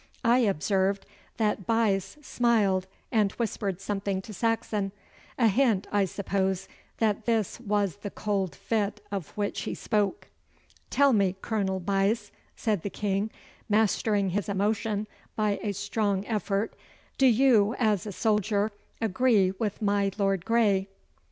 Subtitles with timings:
[0.25, 1.05] I observed
[1.37, 4.93] that Buyse smiled and whispered something to Saxon
[5.37, 10.27] a hint, I suppose, that this was the cold fit of which he spoke.
[10.89, 13.29] 'Tell me, Colonel Buyse,' said the King,
[13.69, 16.75] mastering his emotion by a strong effort.
[17.19, 20.87] 'Do you, as a soldier, agree with my Lord Grey?